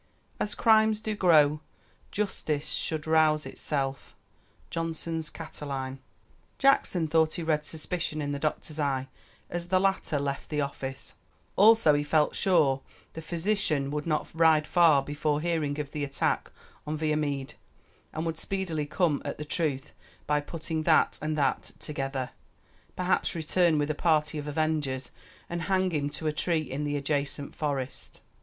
[0.39, 1.61] "As crimes do grow,
[2.09, 4.15] justice should rouse itself."
[4.71, 5.99] JOHNSON'S CATILINE.
[6.57, 9.09] Jackson thought he read suspicion in the doctor's eye
[9.47, 11.13] as the latter left the office;
[11.55, 12.81] also he felt sure
[13.13, 16.51] the physician would not ride far before hearing of the attack
[16.87, 17.53] on Viamede,
[18.11, 19.91] and would speedily come at the truth
[20.25, 22.31] by putting that and that together;
[22.95, 25.11] perhaps return with a party of avengers,
[25.47, 28.21] and hang him to a tree in the adjacent forest.